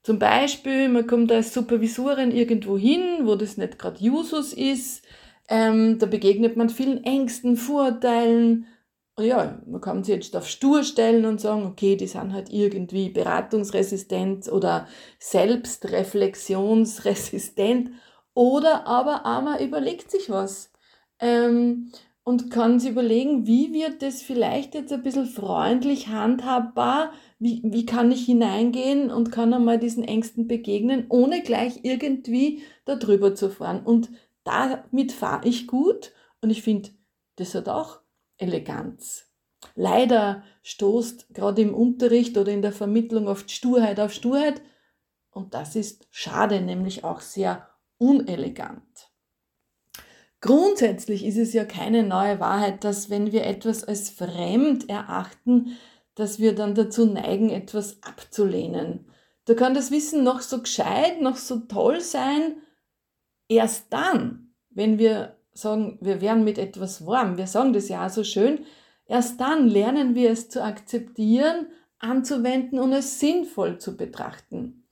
Zum 0.01 0.17
Beispiel, 0.17 0.89
man 0.89 1.05
kommt 1.05 1.31
als 1.31 1.53
Supervisorin 1.53 2.31
irgendwo 2.31 2.79
hin, 2.79 3.01
wo 3.25 3.35
das 3.35 3.57
nicht 3.57 3.77
gerade 3.77 4.03
Jusus 4.03 4.53
ist, 4.53 5.05
ähm, 5.47 5.99
da 5.99 6.07
begegnet 6.07 6.57
man 6.57 6.69
vielen 6.69 7.03
Ängsten, 7.03 7.57
Vorurteilen, 7.57 8.65
ja, 9.19 9.59
man 9.65 9.81
kann 9.81 10.03
sich 10.03 10.13
jetzt 10.15 10.35
auf 10.35 10.47
stur 10.47 10.83
stellen 10.83 11.25
und 11.25 11.41
sagen, 11.41 11.65
okay, 11.65 11.95
die 11.95 12.05
sind 12.07 12.33
halt 12.33 12.51
irgendwie 12.51 13.09
beratungsresistent 13.09 14.51
oder 14.51 14.87
selbstreflexionsresistent. 15.19 17.91
Oder 18.35 18.85
aber 18.85 19.25
einmal 19.25 19.63
überlegt 19.63 20.11
sich 20.11 20.29
was 20.29 20.71
ähm, 21.19 21.91
und 22.23 22.51
kann 22.51 22.79
sich 22.79 22.91
überlegen, 22.91 23.47
wie 23.47 23.73
wird 23.73 24.03
das 24.03 24.21
vielleicht 24.21 24.75
jetzt 24.75 24.93
ein 24.93 25.01
bisschen 25.01 25.25
freundlich 25.25 26.09
handhabbar, 26.09 27.11
wie, 27.39 27.61
wie 27.63 27.87
kann 27.87 28.11
ich 28.11 28.25
hineingehen 28.25 29.09
und 29.09 29.31
kann 29.31 29.51
einmal 29.53 29.79
diesen 29.79 30.03
Ängsten 30.03 30.47
begegnen, 30.47 31.07
ohne 31.09 31.41
gleich 31.41 31.79
irgendwie 31.83 32.61
darüber 32.85 33.33
zu 33.33 33.49
fahren. 33.49 33.81
Und 33.83 34.09
damit 34.43 35.11
fahre 35.11 35.47
ich 35.47 35.65
gut 35.65 36.11
und 36.41 36.51
ich 36.51 36.61
finde, 36.61 36.89
das 37.37 37.55
hat 37.55 37.69
auch 37.69 38.01
Eleganz. 38.37 39.25
Leider 39.75 40.43
stoßt 40.63 41.33
gerade 41.33 41.61
im 41.61 41.73
Unterricht 41.73 42.37
oder 42.37 42.51
in 42.51 42.61
der 42.61 42.71
Vermittlung 42.71 43.27
oft 43.27 43.51
Sturheit 43.51 43.99
auf 43.99 44.13
Sturheit 44.13 44.61
und 45.31 45.53
das 45.53 45.75
ist 45.75 46.07
schade, 46.11 46.61
nämlich 46.61 47.03
auch 47.03 47.21
sehr 47.21 47.69
unelegant. 47.97 49.11
Grundsätzlich 50.41 51.25
ist 51.25 51.37
es 51.37 51.53
ja 51.53 51.65
keine 51.65 52.03
neue 52.03 52.39
Wahrheit, 52.39 52.83
dass 52.83 53.09
wenn 53.09 53.31
wir 53.31 53.45
etwas 53.45 53.83
als 53.83 54.09
fremd 54.09 54.89
erachten, 54.89 55.77
dass 56.15 56.39
wir 56.39 56.53
dann 56.53 56.75
dazu 56.75 57.05
neigen, 57.05 57.49
etwas 57.49 58.01
abzulehnen. 58.03 59.11
Da 59.45 59.53
kann 59.53 59.73
das 59.73 59.91
Wissen 59.91 60.23
noch 60.23 60.41
so 60.41 60.61
gescheit, 60.61 61.21
noch 61.21 61.37
so 61.37 61.59
toll 61.59 62.01
sein. 62.01 62.57
Erst 63.47 63.93
dann, 63.93 64.53
wenn 64.69 64.99
wir 64.99 65.36
sagen, 65.57 65.97
wir 66.01 66.21
werden 66.21 66.43
mit 66.43 66.57
etwas 66.57 67.05
warm, 67.05 67.37
wir 67.37 67.47
sagen 67.47 67.73
das 67.73 67.89
ja 67.89 68.05
auch 68.05 68.09
so 68.09 68.23
schön, 68.23 68.65
erst 69.05 69.39
dann 69.39 69.67
lernen 69.67 70.15
wir 70.15 70.31
es 70.31 70.49
zu 70.49 70.63
akzeptieren, 70.63 71.67
anzuwenden 71.99 72.79
und 72.79 72.93
es 72.93 73.19
sinnvoll 73.19 73.79
zu 73.79 73.97
betrachten. 73.97 74.87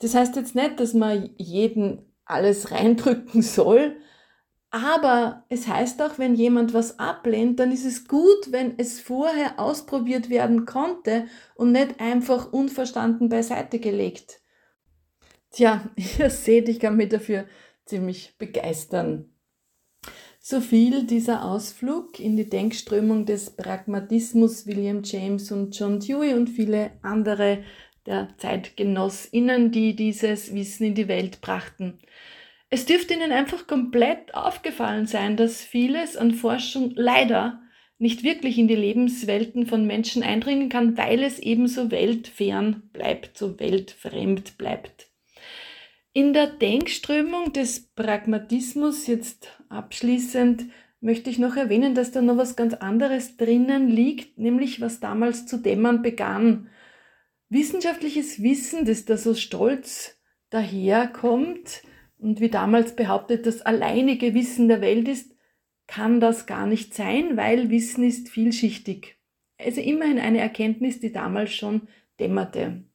Das 0.00 0.14
heißt 0.14 0.36
jetzt 0.36 0.54
nicht, 0.54 0.80
dass 0.80 0.94
man 0.94 1.30
jeden 1.36 2.12
alles 2.24 2.70
reindrücken 2.70 3.42
soll, 3.42 3.96
aber 4.70 5.44
es 5.48 5.66
heißt 5.66 6.00
auch, 6.00 6.18
wenn 6.18 6.36
jemand 6.36 6.74
was 6.74 7.00
ablehnt, 7.00 7.58
dann 7.58 7.72
ist 7.72 7.84
es 7.84 8.06
gut, 8.06 8.52
wenn 8.52 8.78
es 8.78 9.00
vorher 9.00 9.58
ausprobiert 9.58 10.30
werden 10.30 10.64
konnte 10.64 11.26
und 11.56 11.72
nicht 11.72 11.98
einfach 11.98 12.52
unverstanden 12.52 13.28
beiseite 13.28 13.80
gelegt. 13.80 14.40
Tja, 15.50 15.90
ihr 16.18 16.30
seht, 16.30 16.68
ich 16.68 16.78
kann 16.78 16.96
mich 16.96 17.08
dafür 17.08 17.46
ziemlich 17.84 18.38
begeistern. 18.38 19.32
So 20.42 20.62
viel 20.62 21.04
dieser 21.04 21.44
Ausflug 21.44 22.18
in 22.18 22.34
die 22.34 22.48
Denkströmung 22.48 23.26
des 23.26 23.50
Pragmatismus 23.50 24.66
William 24.66 25.02
James 25.04 25.52
und 25.52 25.78
John 25.78 26.00
Dewey 26.00 26.32
und 26.32 26.48
viele 26.48 26.92
andere 27.02 27.62
der 28.06 28.30
Zeitgenossinnen, 28.38 29.70
die 29.70 29.94
dieses 29.94 30.54
Wissen 30.54 30.86
in 30.86 30.94
die 30.94 31.08
Welt 31.08 31.42
brachten. 31.42 31.98
Es 32.70 32.86
dürfte 32.86 33.12
Ihnen 33.12 33.32
einfach 33.32 33.66
komplett 33.66 34.34
aufgefallen 34.34 35.06
sein, 35.06 35.36
dass 35.36 35.60
vieles 35.60 36.16
an 36.16 36.32
Forschung 36.32 36.92
leider 36.94 37.60
nicht 37.98 38.24
wirklich 38.24 38.56
in 38.56 38.66
die 38.66 38.76
Lebenswelten 38.76 39.66
von 39.66 39.86
Menschen 39.86 40.22
eindringen 40.22 40.70
kann, 40.70 40.96
weil 40.96 41.22
es 41.22 41.38
eben 41.38 41.68
so 41.68 41.90
weltfern 41.90 42.88
bleibt, 42.94 43.36
so 43.36 43.60
weltfremd 43.60 44.56
bleibt. 44.56 45.09
In 46.12 46.32
der 46.32 46.48
Denkströmung 46.48 47.52
des 47.52 47.86
Pragmatismus, 47.94 49.06
jetzt 49.06 49.60
abschließend, 49.68 50.64
möchte 51.00 51.30
ich 51.30 51.38
noch 51.38 51.54
erwähnen, 51.54 51.94
dass 51.94 52.10
da 52.10 52.20
noch 52.20 52.36
was 52.36 52.56
ganz 52.56 52.74
anderes 52.74 53.36
drinnen 53.36 53.88
liegt, 53.88 54.36
nämlich 54.36 54.80
was 54.80 54.98
damals 54.98 55.46
zu 55.46 55.58
dämmern 55.58 56.02
begann. 56.02 56.68
Wissenschaftliches 57.48 58.42
Wissen, 58.42 58.84
das 58.86 59.04
da 59.04 59.16
so 59.16 59.34
stolz 59.34 60.20
daherkommt 60.50 61.84
und 62.18 62.40
wie 62.40 62.50
damals 62.50 62.96
behauptet, 62.96 63.46
das 63.46 63.62
alleinige 63.62 64.34
Wissen 64.34 64.66
der 64.66 64.80
Welt 64.80 65.06
ist, 65.06 65.36
kann 65.86 66.18
das 66.18 66.46
gar 66.46 66.66
nicht 66.66 66.92
sein, 66.92 67.36
weil 67.36 67.70
Wissen 67.70 68.02
ist 68.02 68.28
vielschichtig. 68.28 69.16
Also 69.58 69.80
immerhin 69.80 70.18
eine 70.18 70.40
Erkenntnis, 70.40 70.98
die 70.98 71.12
damals 71.12 71.54
schon 71.54 71.86
dämmerte. 72.18 72.89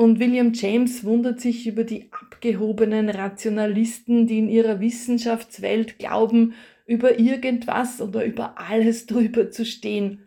Und 0.00 0.18
William 0.18 0.54
James 0.54 1.04
wundert 1.04 1.42
sich 1.42 1.66
über 1.66 1.84
die 1.84 2.10
abgehobenen 2.10 3.10
Rationalisten, 3.10 4.26
die 4.26 4.38
in 4.38 4.48
ihrer 4.48 4.80
Wissenschaftswelt 4.80 5.98
glauben, 5.98 6.54
über 6.86 7.18
irgendwas 7.18 8.00
oder 8.00 8.24
über 8.24 8.54
alles 8.56 9.04
drüber 9.06 9.50
zu 9.50 9.66
stehen. 9.66 10.26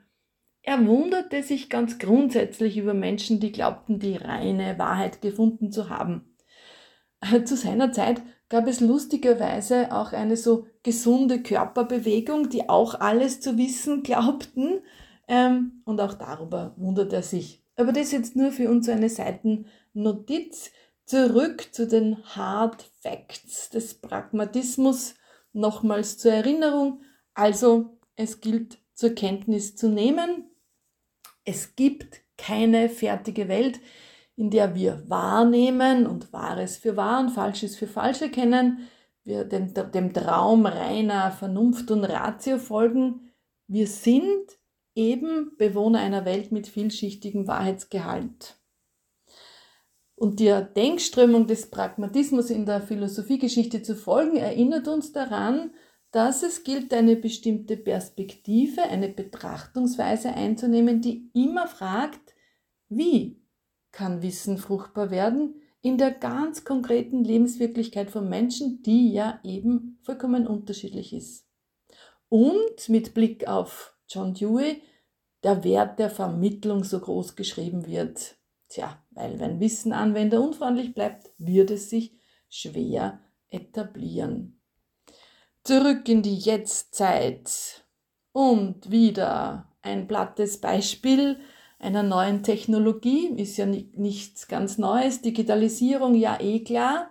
Er 0.61 0.85
wunderte 0.85 1.41
sich 1.41 1.71
ganz 1.71 1.97
grundsätzlich 1.97 2.77
über 2.77 2.93
Menschen, 2.93 3.39
die 3.39 3.51
glaubten, 3.51 3.97
die 3.97 4.15
reine 4.15 4.77
Wahrheit 4.77 5.23
gefunden 5.23 5.71
zu 5.71 5.89
haben. 5.89 6.35
Zu 7.45 7.55
seiner 7.55 7.91
Zeit 7.91 8.21
gab 8.49 8.67
es 8.67 8.79
lustigerweise 8.79 9.91
auch 9.91 10.13
eine 10.13 10.37
so 10.37 10.67
gesunde 10.83 11.41
Körperbewegung, 11.41 12.51
die 12.51 12.69
auch 12.69 12.99
alles 12.99 13.39
zu 13.39 13.57
wissen 13.57 14.03
glaubten. 14.03 14.81
Ähm, 15.27 15.81
und 15.83 15.99
auch 15.99 16.13
darüber 16.13 16.75
wundert 16.77 17.11
er 17.11 17.23
sich. 17.23 17.62
Aber 17.75 17.91
das 17.91 18.11
jetzt 18.11 18.35
nur 18.35 18.51
für 18.51 18.69
uns 18.69 18.89
eine 18.89 19.09
Seitennotiz. 19.09 20.71
Zurück 21.05 21.73
zu 21.73 21.87
den 21.87 22.23
Hard 22.35 22.83
Facts 23.01 23.69
des 23.69 23.95
Pragmatismus. 23.95 25.15
Nochmals 25.51 26.17
zur 26.17 26.31
Erinnerung. 26.31 27.01
Also, 27.33 27.97
es 28.15 28.41
gilt 28.41 28.77
zur 28.93 29.11
Kenntnis 29.11 29.75
zu 29.75 29.89
nehmen. 29.89 30.49
Es 31.45 31.75
gibt 31.75 32.21
keine 32.37 32.89
fertige 32.89 33.47
Welt, 33.47 33.79
in 34.35 34.49
der 34.49 34.75
wir 34.75 35.09
wahrnehmen 35.09 36.07
und 36.07 36.31
Wahres 36.33 36.77
für 36.77 36.95
wahr 36.95 37.19
und 37.19 37.29
Falsches 37.29 37.75
für 37.75 37.87
falsch 37.87 38.21
erkennen, 38.21 38.89
wir 39.23 39.45
dem, 39.45 39.73
dem 39.73 40.13
Traum 40.13 40.65
reiner 40.65 41.31
Vernunft 41.31 41.91
und 41.91 42.03
Ratio 42.03 42.57
folgen. 42.57 43.31
Wir 43.67 43.87
sind 43.87 44.57
eben 44.95 45.55
Bewohner 45.57 45.99
einer 45.99 46.25
Welt 46.25 46.51
mit 46.51 46.67
vielschichtigem 46.67 47.47
Wahrheitsgehalt. 47.47 48.57
Und 50.15 50.39
der 50.39 50.61
Denkströmung 50.61 51.47
des 51.47 51.69
Pragmatismus 51.69 52.49
in 52.49 52.65
der 52.65 52.81
Philosophiegeschichte 52.81 53.81
zu 53.81 53.95
folgen, 53.95 54.37
erinnert 54.37 54.87
uns 54.87 55.11
daran, 55.11 55.71
dass 56.11 56.43
es 56.43 56.63
gilt, 56.63 56.93
eine 56.93 57.15
bestimmte 57.15 57.75
Perspektive, 57.75 58.83
eine 58.83 59.09
Betrachtungsweise 59.09 60.29
einzunehmen, 60.29 61.01
die 61.01 61.31
immer 61.33 61.67
fragt, 61.67 62.35
wie 62.87 63.41
kann 63.91 64.21
Wissen 64.21 64.57
fruchtbar 64.57 65.09
werden 65.09 65.55
in 65.81 65.97
der 65.97 66.11
ganz 66.11 66.63
konkreten 66.63 67.23
Lebenswirklichkeit 67.23 68.11
von 68.11 68.29
Menschen, 68.29 68.83
die 68.83 69.11
ja 69.11 69.39
eben 69.43 69.99
vollkommen 70.03 70.47
unterschiedlich 70.47 71.13
ist. 71.13 71.45
Und 72.29 72.89
mit 72.89 73.13
Blick 73.13 73.47
auf 73.47 73.92
John 74.07 74.33
Dewey 74.33 74.81
der 75.43 75.63
Wert 75.63 75.99
der 75.99 76.09
Vermittlung 76.09 76.83
so 76.83 76.99
groß 76.99 77.35
geschrieben 77.35 77.85
wird. 77.85 78.35
Tja, 78.69 78.97
weil 79.11 79.39
wenn 79.39 79.59
Wissen 79.59 79.93
Anwender 79.93 80.41
unfreundlich 80.41 80.93
bleibt, 80.93 81.29
wird 81.37 81.69
es 81.69 81.89
sich 81.89 82.13
schwer 82.49 83.19
etablieren. 83.49 84.59
Zurück 85.63 86.09
in 86.09 86.21
die 86.21 86.37
Jetztzeit 86.37 87.85
und 88.31 88.89
wieder 88.89 89.71
ein 89.81 90.07
plattes 90.07 90.59
Beispiel 90.59 91.39
einer 91.79 92.03
neuen 92.03 92.43
Technologie, 92.43 93.27
ist 93.35 93.57
ja 93.57 93.65
nichts 93.65 94.47
ganz 94.47 94.77
Neues, 94.77 95.21
Digitalisierung, 95.21 96.15
ja 96.15 96.39
eh 96.39 96.63
klar. 96.63 97.09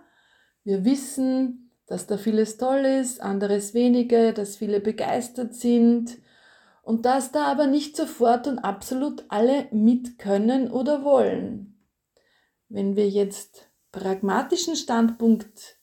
Wir 0.63 0.83
wissen, 0.83 1.71
dass 1.85 2.07
da 2.07 2.17
vieles 2.17 2.57
toll 2.57 2.85
ist, 2.85 3.21
anderes 3.21 3.73
weniger, 3.73 4.33
dass 4.33 4.55
viele 4.55 4.79
begeistert 4.79 5.53
sind 5.53 6.17
und 6.83 7.05
dass 7.05 7.31
da 7.31 7.45
aber 7.45 7.65
nicht 7.65 7.95
sofort 7.95 8.45
und 8.45 8.59
absolut 8.59 9.25
alle 9.29 9.67
mit 9.71 10.19
können 10.19 10.69
oder 10.69 11.03
wollen. 11.03 11.79
Wenn 12.69 12.95
wir 12.95 13.09
jetzt 13.09 13.71
pragmatischen 13.91 14.75
Standpunkt 14.75 15.79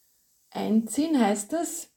einziehen, 0.51 1.19
heißt 1.19 1.53
das, 1.53 1.91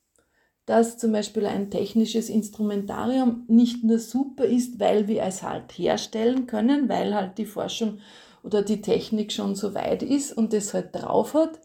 dass 0.65 0.98
zum 0.98 1.12
Beispiel 1.12 1.45
ein 1.45 1.69
technisches 1.69 2.29
Instrumentarium 2.29 3.43
nicht 3.48 3.83
nur 3.83 4.00
super 4.00 4.45
ist, 4.45 4.79
weil 4.79 5.10
wir 5.10 5.24
es 5.24 5.43
halt 5.43 5.74
herstellen 5.74 6.48
können, 6.48 6.88
weil 6.88 7.13
halt 7.13 7.38
die 7.38 7.45
Forschung 7.45 8.00
oder 8.43 8.62
die 8.62 8.81
Technik 8.81 9.33
schon 9.33 9.55
so 9.55 9.74
weit 9.74 10.01
ist 10.01 10.31
und 10.31 10.53
es 10.53 10.74
halt 10.74 10.95
drauf 10.95 11.33
hat. 11.33 11.60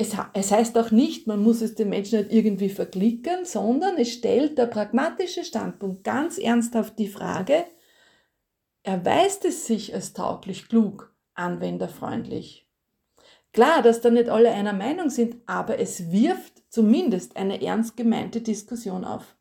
Es, 0.00 0.16
es 0.32 0.52
heißt 0.52 0.78
auch 0.78 0.92
nicht, 0.92 1.26
man 1.26 1.42
muss 1.42 1.60
es 1.60 1.74
den 1.74 1.88
Menschen 1.88 2.20
nicht 2.20 2.32
irgendwie 2.32 2.68
verklickern, 2.68 3.44
sondern 3.44 3.96
es 3.98 4.12
stellt 4.12 4.56
der 4.56 4.66
pragmatische 4.66 5.44
Standpunkt 5.44 6.04
ganz 6.04 6.38
ernsthaft 6.38 6.98
die 7.00 7.08
Frage, 7.08 7.64
erweist 8.84 9.44
es 9.44 9.66
sich 9.66 9.92
als 9.92 10.12
tauglich 10.12 10.68
klug, 10.68 11.12
anwenderfreundlich? 11.34 12.70
Klar, 13.52 13.82
dass 13.82 14.00
da 14.00 14.10
nicht 14.10 14.28
alle 14.28 14.52
einer 14.52 14.72
Meinung 14.72 15.10
sind, 15.10 15.36
aber 15.46 15.80
es 15.80 16.12
wirft 16.12 16.62
zumindest 16.68 17.36
eine 17.36 17.60
ernst 17.60 17.96
gemeinte 17.96 18.40
Diskussion 18.40 19.04
auf. 19.04 19.36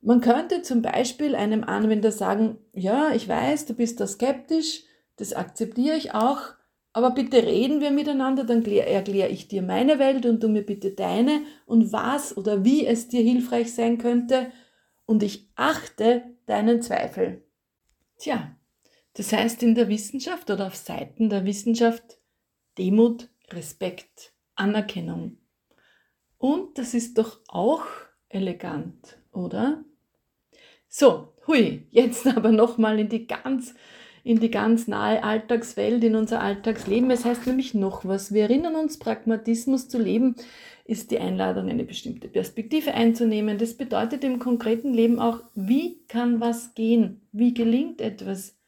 Man 0.00 0.20
könnte 0.20 0.62
zum 0.62 0.82
Beispiel 0.82 1.36
einem 1.36 1.62
Anwender 1.62 2.10
sagen, 2.10 2.58
ja, 2.72 3.12
ich 3.14 3.28
weiß, 3.28 3.66
du 3.66 3.74
bist 3.74 4.00
da 4.00 4.08
skeptisch, 4.08 4.82
das 5.16 5.34
akzeptiere 5.34 5.96
ich 5.96 6.14
auch, 6.14 6.54
aber 6.92 7.10
bitte 7.10 7.42
reden 7.42 7.80
wir 7.80 7.90
miteinander, 7.90 8.44
dann 8.44 8.64
erkläre 8.64 9.28
ich 9.28 9.48
dir 9.48 9.62
meine 9.62 9.98
Welt 9.98 10.26
und 10.26 10.42
du 10.42 10.48
mir 10.48 10.64
bitte 10.64 10.90
deine 10.90 11.42
und 11.64 11.92
was 11.92 12.36
oder 12.36 12.64
wie 12.64 12.86
es 12.86 13.08
dir 13.08 13.22
hilfreich 13.22 13.74
sein 13.74 13.98
könnte 13.98 14.52
und 15.06 15.22
ich 15.22 15.50
achte 15.54 16.22
deinen 16.46 16.82
Zweifel. 16.82 17.44
Tja, 18.18 18.56
das 19.14 19.32
heißt 19.32 19.62
in 19.62 19.74
der 19.74 19.88
Wissenschaft 19.88 20.50
oder 20.50 20.66
auf 20.66 20.76
Seiten 20.76 21.30
der 21.30 21.44
Wissenschaft 21.44 22.18
Demut, 22.78 23.28
Respekt, 23.50 24.32
Anerkennung. 24.54 25.38
Und 26.38 26.78
das 26.78 26.94
ist 26.94 27.18
doch 27.18 27.40
auch 27.48 27.84
elegant, 28.28 29.18
oder? 29.32 29.84
So, 30.88 31.34
hui, 31.46 31.86
jetzt 31.90 32.26
aber 32.36 32.52
nochmal 32.52 32.98
in 32.98 33.08
die 33.08 33.26
ganz 33.26 33.74
in 34.24 34.38
die 34.38 34.50
ganz 34.50 34.86
nahe 34.86 35.22
Alltagswelt, 35.24 36.04
in 36.04 36.14
unser 36.14 36.40
Alltagsleben. 36.40 37.10
Es 37.10 37.24
heißt 37.24 37.46
nämlich 37.46 37.74
noch 37.74 38.04
was. 38.04 38.32
Wir 38.32 38.44
erinnern 38.44 38.76
uns, 38.76 38.98
Pragmatismus 38.98 39.88
zu 39.88 39.98
leben 39.98 40.36
ist 40.84 41.10
die 41.10 41.18
Einladung, 41.18 41.68
eine 41.68 41.84
bestimmte 41.84 42.28
Perspektive 42.28 42.94
einzunehmen. 42.94 43.58
Das 43.58 43.74
bedeutet 43.74 44.24
im 44.24 44.38
konkreten 44.38 44.92
Leben 44.92 45.18
auch, 45.20 45.40
wie 45.54 46.04
kann 46.08 46.40
was 46.40 46.74
gehen? 46.74 47.22
Wie 47.32 47.54
gelingt 47.54 48.00
etwas? 48.00 48.58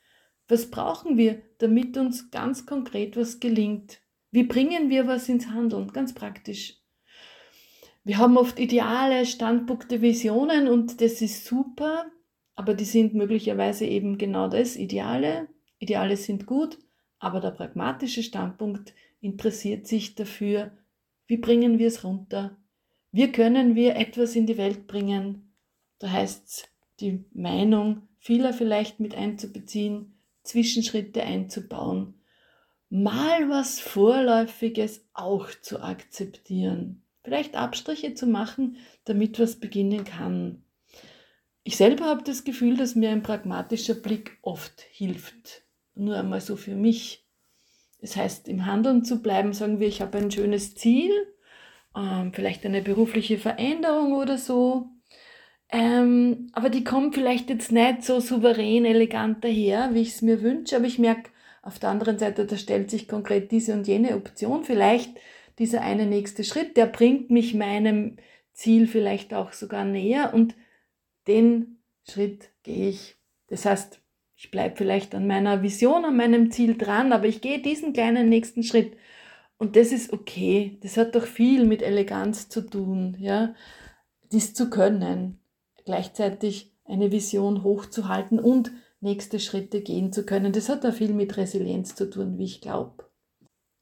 Was 0.48 0.70
brauchen 0.70 1.16
wir, 1.16 1.42
damit 1.58 1.96
uns 1.96 2.30
ganz 2.30 2.66
konkret 2.66 3.16
was 3.16 3.40
gelingt? 3.40 4.00
Wie 4.30 4.44
bringen 4.44 4.90
wir 4.90 5.06
was 5.06 5.28
ins 5.28 5.48
Handeln? 5.48 5.92
Ganz 5.92 6.14
praktisch. 6.14 6.78
Wir 8.04 8.18
haben 8.18 8.36
oft 8.36 8.58
Ideale, 8.58 9.24
Standpunkte, 9.24 10.02
Visionen 10.02 10.68
und 10.68 11.00
das 11.00 11.22
ist 11.22 11.46
super, 11.46 12.04
aber 12.56 12.74
die 12.74 12.84
sind 12.84 13.14
möglicherweise 13.14 13.84
eben 13.84 14.18
genau 14.18 14.48
das, 14.48 14.76
Ideale. 14.76 15.48
Ideale 15.78 16.16
sind 16.16 16.46
gut, 16.46 16.78
aber 17.18 17.40
der 17.40 17.50
pragmatische 17.50 18.22
Standpunkt 18.22 18.94
interessiert 19.20 19.86
sich 19.86 20.14
dafür, 20.14 20.72
wie 21.26 21.38
bringen 21.38 21.78
wir 21.78 21.88
es 21.88 22.04
runter? 22.04 22.56
Wie 23.12 23.30
können 23.30 23.74
wir 23.74 23.96
etwas 23.96 24.36
in 24.36 24.46
die 24.46 24.58
Welt 24.58 24.86
bringen? 24.86 25.52
Da 25.98 26.10
heißt 26.10 26.46
es, 26.46 26.64
die 27.00 27.24
Meinung 27.32 28.02
vieler 28.18 28.52
vielleicht 28.52 29.00
mit 29.00 29.14
einzubeziehen, 29.14 30.14
Zwischenschritte 30.42 31.22
einzubauen, 31.22 32.14
mal 32.90 33.48
was 33.48 33.80
Vorläufiges 33.80 35.06
auch 35.14 35.48
zu 35.62 35.80
akzeptieren, 35.80 37.02
vielleicht 37.22 37.56
Abstriche 37.56 38.14
zu 38.14 38.26
machen, 38.26 38.76
damit 39.04 39.38
was 39.38 39.56
beginnen 39.60 40.04
kann. 40.04 40.63
Ich 41.66 41.78
selber 41.78 42.04
habe 42.04 42.22
das 42.22 42.44
Gefühl, 42.44 42.76
dass 42.76 42.94
mir 42.94 43.08
ein 43.08 43.22
pragmatischer 43.22 43.94
Blick 43.94 44.36
oft 44.42 44.82
hilft. 44.90 45.62
Nur 45.94 46.16
einmal 46.16 46.42
so 46.42 46.56
für 46.56 46.74
mich. 46.74 47.24
Das 48.02 48.16
heißt, 48.16 48.48
im 48.48 48.66
Handeln 48.66 49.02
zu 49.02 49.22
bleiben, 49.22 49.54
sagen 49.54 49.80
wir, 49.80 49.88
ich 49.88 50.02
habe 50.02 50.18
ein 50.18 50.30
schönes 50.30 50.74
Ziel, 50.74 51.10
ähm, 51.96 52.32
vielleicht 52.34 52.66
eine 52.66 52.82
berufliche 52.82 53.38
Veränderung 53.38 54.12
oder 54.12 54.36
so. 54.36 54.90
Ähm, 55.70 56.50
aber 56.52 56.68
die 56.68 56.84
kommt 56.84 57.14
vielleicht 57.14 57.48
jetzt 57.48 57.72
nicht 57.72 58.04
so 58.04 58.20
souverän, 58.20 58.84
elegant 58.84 59.42
daher, 59.42 59.94
wie 59.94 60.02
ich 60.02 60.10
es 60.16 60.22
mir 60.22 60.42
wünsche, 60.42 60.76
aber 60.76 60.84
ich 60.84 60.98
merke 60.98 61.30
auf 61.62 61.78
der 61.78 61.88
anderen 61.88 62.18
Seite, 62.18 62.44
da 62.44 62.58
stellt 62.58 62.90
sich 62.90 63.08
konkret 63.08 63.50
diese 63.50 63.72
und 63.72 63.88
jene 63.88 64.16
Option, 64.16 64.64
vielleicht 64.64 65.10
dieser 65.58 65.80
eine 65.80 66.04
nächste 66.04 66.44
Schritt, 66.44 66.76
der 66.76 66.84
bringt 66.84 67.30
mich 67.30 67.54
meinem 67.54 68.18
Ziel 68.52 68.86
vielleicht 68.86 69.32
auch 69.32 69.52
sogar 69.52 69.86
näher 69.86 70.34
und 70.34 70.54
den 71.26 71.78
Schritt 72.08 72.50
gehe 72.62 72.90
ich. 72.90 73.16
Das 73.48 73.64
heißt, 73.64 74.00
ich 74.36 74.50
bleibe 74.50 74.76
vielleicht 74.76 75.14
an 75.14 75.26
meiner 75.26 75.62
Vision, 75.62 76.04
an 76.04 76.16
meinem 76.16 76.50
Ziel 76.50 76.76
dran, 76.76 77.12
aber 77.12 77.26
ich 77.26 77.40
gehe 77.40 77.60
diesen 77.60 77.92
kleinen 77.92 78.28
nächsten 78.28 78.62
Schritt. 78.62 78.96
Und 79.56 79.76
das 79.76 79.92
ist 79.92 80.12
okay. 80.12 80.78
Das 80.82 80.96
hat 80.96 81.14
doch 81.14 81.24
viel 81.24 81.64
mit 81.64 81.82
Eleganz 81.82 82.48
zu 82.48 82.60
tun, 82.60 83.16
ja, 83.18 83.54
dies 84.32 84.52
zu 84.54 84.68
können 84.68 85.38
gleichzeitig 85.84 86.72
eine 86.84 87.12
Vision 87.12 87.62
hochzuhalten 87.62 88.38
und 88.38 88.72
nächste 89.00 89.38
Schritte 89.38 89.82
gehen 89.82 90.12
zu 90.12 90.24
können. 90.24 90.52
Das 90.52 90.68
hat 90.68 90.84
da 90.84 90.92
viel 90.92 91.12
mit 91.12 91.36
Resilienz 91.36 91.94
zu 91.94 92.08
tun, 92.08 92.38
wie 92.38 92.44
ich 92.44 92.60
glaube. 92.60 93.04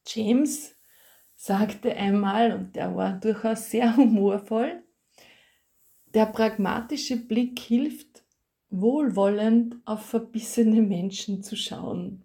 James 0.05 0.75
sagte 1.35 1.95
einmal, 1.95 2.53
und 2.53 2.75
der 2.75 2.95
war 2.95 3.13
durchaus 3.13 3.69
sehr 3.69 3.95
humorvoll, 3.97 4.82
der 6.13 6.25
pragmatische 6.27 7.17
Blick 7.17 7.59
hilft, 7.59 8.23
wohlwollend 8.69 9.75
auf 9.85 10.05
verbissene 10.05 10.81
Menschen 10.81 11.43
zu 11.43 11.55
schauen. 11.55 12.23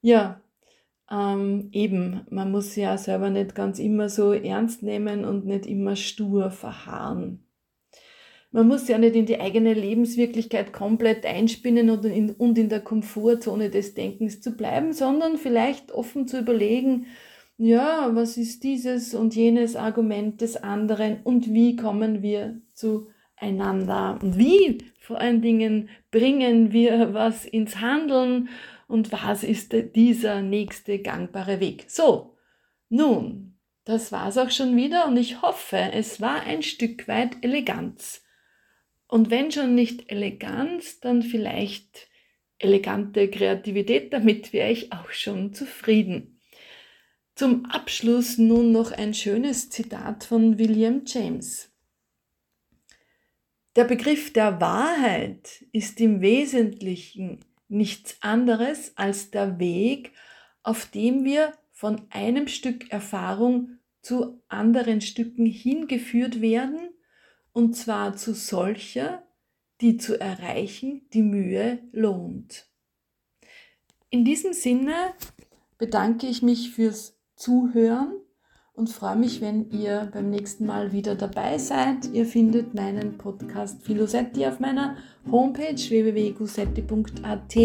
Ja, 0.00 0.40
ähm, 1.10 1.68
eben, 1.72 2.26
man 2.30 2.50
muss 2.50 2.74
ja 2.76 2.96
selber 2.98 3.30
nicht 3.30 3.54
ganz 3.54 3.78
immer 3.78 4.08
so 4.08 4.32
ernst 4.32 4.82
nehmen 4.82 5.24
und 5.24 5.46
nicht 5.46 5.66
immer 5.66 5.94
stur 5.96 6.50
verharren. 6.50 7.46
Man 8.50 8.68
muss 8.68 8.86
ja 8.88 8.98
nicht 8.98 9.16
in 9.16 9.24
die 9.24 9.40
eigene 9.40 9.72
Lebenswirklichkeit 9.72 10.72
komplett 10.72 11.24
einspinnen 11.24 11.88
und 11.88 12.04
in, 12.04 12.30
und 12.32 12.58
in 12.58 12.68
der 12.68 12.80
Komfortzone 12.80 13.70
des 13.70 13.94
Denkens 13.94 14.42
zu 14.42 14.52
bleiben, 14.56 14.92
sondern 14.92 15.38
vielleicht 15.38 15.90
offen 15.92 16.28
zu 16.28 16.38
überlegen, 16.38 17.06
ja, 17.56 18.10
was 18.14 18.36
ist 18.36 18.64
dieses 18.64 19.14
und 19.14 19.34
jenes 19.34 19.76
Argument 19.76 20.40
des 20.40 20.56
anderen 20.56 21.22
und 21.22 21.52
wie 21.52 21.76
kommen 21.76 22.22
wir 22.22 22.60
zueinander 22.74 24.18
und 24.22 24.38
wie 24.38 24.78
vor 24.98 25.20
allen 25.20 25.42
Dingen 25.42 25.88
bringen 26.10 26.72
wir 26.72 27.14
was 27.14 27.44
ins 27.44 27.80
Handeln 27.80 28.48
und 28.88 29.12
was 29.12 29.44
ist 29.44 29.74
dieser 29.94 30.42
nächste 30.42 30.98
gangbare 30.98 31.60
Weg. 31.60 31.84
So, 31.88 32.36
nun, 32.88 33.58
das 33.84 34.12
war's 34.12 34.38
auch 34.38 34.50
schon 34.50 34.76
wieder 34.76 35.06
und 35.06 35.16
ich 35.16 35.42
hoffe, 35.42 35.90
es 35.92 36.20
war 36.20 36.42
ein 36.42 36.62
Stück 36.62 37.08
weit 37.08 37.42
Eleganz. 37.42 38.22
Und 39.08 39.30
wenn 39.30 39.50
schon 39.50 39.74
nicht 39.74 40.10
Eleganz, 40.10 41.00
dann 41.00 41.22
vielleicht 41.22 42.08
elegante 42.58 43.28
Kreativität, 43.28 44.12
damit 44.12 44.52
wäre 44.52 44.70
ich 44.70 44.92
auch 44.92 45.10
schon 45.10 45.52
zufrieden. 45.52 46.40
Zum 47.34 47.64
Abschluss 47.66 48.36
nun 48.36 48.72
noch 48.72 48.92
ein 48.92 49.14
schönes 49.14 49.70
Zitat 49.70 50.24
von 50.24 50.58
William 50.58 51.02
James. 51.06 51.70
Der 53.74 53.84
Begriff 53.84 54.34
der 54.34 54.60
Wahrheit 54.60 55.64
ist 55.72 55.98
im 56.00 56.20
Wesentlichen 56.20 57.40
nichts 57.68 58.16
anderes 58.20 58.92
als 58.96 59.30
der 59.30 59.58
Weg, 59.58 60.12
auf 60.62 60.84
dem 60.86 61.24
wir 61.24 61.52
von 61.72 62.02
einem 62.10 62.48
Stück 62.48 62.90
Erfahrung 62.90 63.78
zu 64.02 64.42
anderen 64.48 65.00
Stücken 65.00 65.46
hingeführt 65.46 66.42
werden 66.42 66.90
und 67.54 67.74
zwar 67.74 68.14
zu 68.14 68.34
solcher, 68.34 69.22
die 69.80 69.96
zu 69.96 70.20
erreichen 70.20 71.06
die 71.14 71.22
Mühe 71.22 71.78
lohnt. 71.92 72.66
In 74.10 74.26
diesem 74.26 74.52
Sinne 74.52 75.14
bedanke 75.78 76.26
ich 76.26 76.42
mich 76.42 76.70
fürs 76.70 77.18
Zuhören 77.42 78.20
und 78.72 78.88
freue 78.88 79.16
mich, 79.16 79.40
wenn 79.40 79.68
ihr 79.70 80.08
beim 80.12 80.30
nächsten 80.30 80.64
Mal 80.64 80.92
wieder 80.92 81.16
dabei 81.16 81.58
seid. 81.58 82.08
Ihr 82.12 82.24
findet 82.24 82.72
meinen 82.72 83.18
Podcast 83.18 83.82
Filosetti 83.82 84.46
auf 84.46 84.60
meiner 84.60 84.94
Homepage 85.28 85.74
www.gusetti.at 85.74 87.56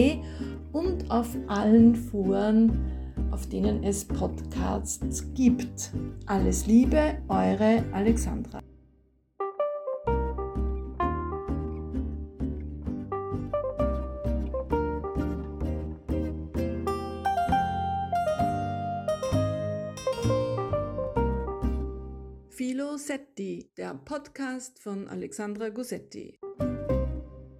und 0.73 1.11
auf 1.11 1.27
allen 1.45 1.95
Foren, 1.95 2.91
auf 3.29 3.47
denen 3.49 3.83
es 3.83 4.03
Podcasts 4.03 5.31
gibt. 5.35 5.91
Alles 6.25 6.65
Liebe, 6.65 7.19
eure 7.27 7.83
Alexandra. 7.91 8.59
Gossetti, 23.17 23.71
der 23.77 23.95
Podcast 23.95 24.77
von 24.77 25.07
Alexandra 25.07 25.69
Gossetti. 25.69 26.39